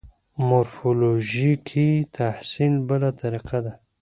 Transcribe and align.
مورفولوژیکي 0.47 1.89
تحلیل 2.17 2.73
بله 2.89 3.09
طریقه 3.21 3.59
ده. 3.65 3.73